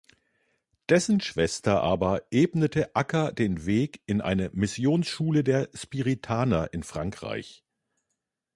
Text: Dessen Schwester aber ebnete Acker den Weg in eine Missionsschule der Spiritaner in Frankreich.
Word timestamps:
Dessen 0.89 1.21
Schwester 1.21 1.83
aber 1.83 2.23
ebnete 2.31 2.95
Acker 2.95 3.31
den 3.31 3.67
Weg 3.67 4.01
in 4.07 4.19
eine 4.19 4.49
Missionsschule 4.51 5.43
der 5.43 5.69
Spiritaner 5.75 6.73
in 6.73 6.81
Frankreich. 6.81 7.63